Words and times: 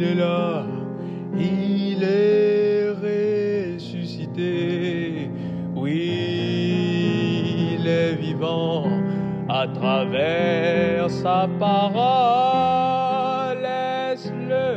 il 0.00 0.20
est 2.02 2.88
ressuscité. 3.76 5.30
Oui, 5.74 7.74
il 7.74 7.86
est 7.86 8.14
vivant 8.14 8.86
à 9.48 9.66
travers 9.68 11.10
sa 11.10 11.46
parole. 11.58 13.58
Laisse-le 13.62 14.76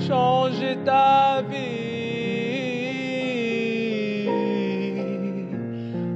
changer 0.00 0.78
ta 0.84 1.42
vie. 1.50 1.56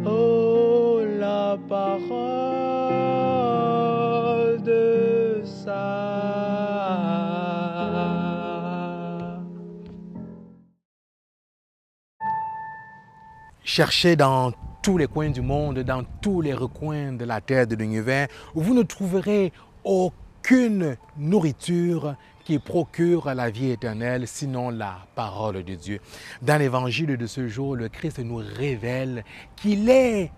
Oh, 0.07 1.01
la 1.19 1.59
parole 1.69 2.20
Cherchez 13.63 14.17
dans 14.17 14.53
tous 14.83 14.97
les 14.97 15.07
coins 15.07 15.29
du 15.29 15.43
monde, 15.43 15.81
dans 15.81 16.03
tous 16.23 16.41
les 16.41 16.55
recoins 16.55 17.13
de 17.13 17.25
la 17.27 17.43
terre 17.43 17.67
de 17.67 17.77
l'univers, 17.77 18.29
vous 18.55 18.73
ne 18.73 18.83
trouverez 18.83 19.53
aucune 19.85 20.97
nourriture 21.19 22.17
qui 22.45 22.59
procure 22.59 23.33
la 23.35 23.51
vie 23.51 23.71
éternelle, 23.71 24.27
sinon 24.27 24.71
la 24.71 25.07
parole 25.15 25.63
de 25.63 25.75
Dieu. 25.75 26.01
Dans 26.41 26.59
l'évangile 26.59 27.19
de 27.19 27.27
ce 27.27 27.49
jour, 27.49 27.77
le 27.77 27.91
Christ 27.91 28.19
nous 28.21 28.43
révèle 28.57 29.25
qu'il 29.57 29.91
est 29.91 30.33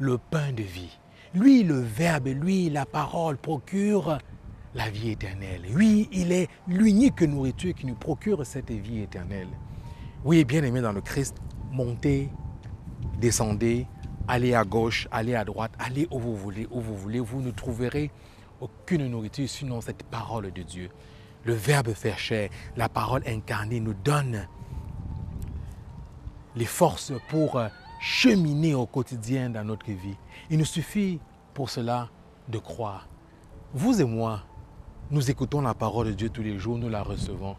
le 0.00 0.18
pain 0.18 0.52
de 0.52 0.64
vie. 0.64 0.98
Lui, 1.32 1.62
le 1.62 1.78
Verbe, 1.78 2.26
lui, 2.26 2.70
la 2.70 2.86
parole 2.86 3.36
procure 3.36 4.18
la 4.74 4.90
vie 4.90 5.10
éternelle. 5.10 5.62
Lui, 5.72 6.08
il 6.10 6.32
est 6.32 6.48
l'unique 6.66 7.22
nourriture 7.22 7.74
qui 7.74 7.86
nous 7.86 7.94
procure 7.94 8.44
cette 8.44 8.72
vie 8.72 9.02
éternelle. 9.02 9.48
Oui, 10.24 10.44
bien 10.44 10.64
aimé 10.64 10.80
dans 10.80 10.92
le 10.92 11.00
Christ, 11.00 11.36
montez, 11.70 12.28
descendez, 13.20 13.86
allez 14.28 14.54
à 14.54 14.64
gauche, 14.64 15.08
allez 15.10 15.34
à 15.34 15.44
droite, 15.44 15.72
allez 15.78 16.06
où 16.10 16.18
vous 16.18 16.36
voulez, 16.36 16.66
où 16.70 16.80
vous 16.80 16.96
voulez. 16.96 17.20
Vous 17.20 17.40
ne 17.40 17.50
trouverez 17.50 18.10
aucune 18.60 19.06
nourriture 19.08 19.48
sinon 19.48 19.80
cette 19.80 20.02
parole 20.04 20.52
de 20.52 20.62
Dieu. 20.62 20.90
Le 21.44 21.54
Verbe 21.54 21.92
fait 21.92 22.16
chair, 22.16 22.48
la 22.76 22.88
parole 22.88 23.22
incarnée 23.26 23.80
nous 23.80 23.94
donne 23.94 24.46
les 26.56 26.64
forces 26.64 27.12
pour 27.28 27.56
euh, 27.56 27.68
cheminer 28.00 28.74
au 28.74 28.86
quotidien 28.86 29.50
dans 29.50 29.64
notre 29.64 29.86
vie. 29.86 30.16
Il 30.50 30.58
nous 30.58 30.64
suffit 30.64 31.20
pour 31.52 31.68
cela 31.68 32.08
de 32.48 32.58
croire. 32.58 33.08
Vous 33.74 34.00
et 34.00 34.04
moi, 34.04 34.42
nous 35.10 35.30
écoutons 35.30 35.60
la 35.60 35.74
parole 35.74 36.06
de 36.08 36.12
Dieu 36.12 36.28
tous 36.30 36.42
les 36.42 36.58
jours, 36.58 36.78
nous 36.78 36.88
la 36.88 37.02
recevons. 37.02 37.56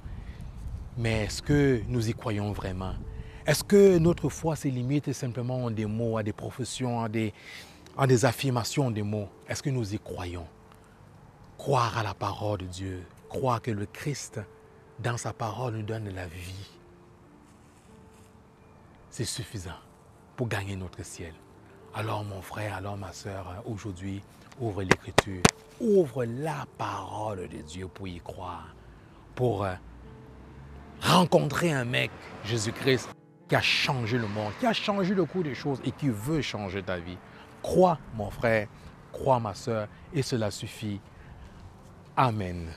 Mais 0.98 1.26
est-ce 1.26 1.42
que 1.42 1.82
nous 1.88 2.10
y 2.10 2.14
croyons 2.14 2.52
vraiment? 2.54 2.94
Est-ce 3.46 3.64
que 3.64 4.00
notre 4.00 4.30
foi 4.30 4.56
se 4.56 4.68
limite 4.68 5.14
simplement 5.14 5.68
à 5.68 5.72
des 5.72 5.86
mots, 5.86 6.18
à 6.18 6.24
des 6.24 6.34
professions, 6.34 7.04
à 7.04 7.10
des, 7.10 7.32
à 7.96 8.08
des 8.08 8.26
affirmations 8.26 8.90
des 8.90 9.04
mots? 9.04 9.30
Est-ce 9.48 9.62
que 9.62 9.70
nous 9.70 9.94
y 9.94 10.00
croyons? 10.00 10.48
Croire 11.56 11.96
à 11.96 12.02
la 12.02 12.16
parole 12.16 12.60
de 12.60 12.66
Dieu, 12.66 13.04
croire 13.30 13.62
que 13.62 13.70
le 13.70 13.86
Christ, 13.86 14.42
dans 14.98 15.18
sa 15.18 15.32
parole, 15.32 15.76
nous 15.76 15.84
donne 15.84 16.10
la 16.10 16.26
vie, 16.26 16.72
c'est 19.12 19.26
suffisant 19.26 19.80
pour 20.36 20.48
gagner 20.48 20.76
notre 20.76 21.06
ciel. 21.06 21.34
Alors 21.94 22.24
mon 22.24 22.42
frère, 22.42 22.76
alors 22.76 22.98
ma 22.98 23.14
soeur, 23.14 23.62
aujourd'hui, 23.66 24.24
ouvre 24.60 24.82
l'écriture, 24.82 25.44
ouvre 25.80 26.26
la 26.26 26.66
parole 26.80 27.48
de 27.48 27.62
Dieu 27.62 27.88
pour 27.88 28.08
y 28.08 28.20
croire, 28.20 28.74
pour 29.36 29.66
euh, 29.66 29.76
rencontrer 31.02 31.72
un 31.72 31.86
mec, 31.86 32.10
Jésus-Christ, 32.44 33.10
qui 33.48 33.56
a 33.56 33.62
changé 33.62 34.18
le 34.18 34.28
monde, 34.28 34.54
qui 34.60 34.66
a 34.66 34.74
changé 34.74 35.14
le 35.14 35.26
cours 35.26 35.44
des 35.44 35.56
choses 35.56 35.80
et 35.86 35.92
qui 35.92 36.10
veut 36.10 36.42
changer 36.42 36.82
ta 36.82 36.98
vie. 36.98 37.18
Crois, 37.62 37.98
mon 38.16 38.30
frère, 38.30 38.68
crois, 39.12 39.40
ma 39.40 39.54
soeur, 39.54 39.88
et 40.14 40.22
cela 40.22 40.52
suffit. 40.52 41.00
Amen. 42.16 42.70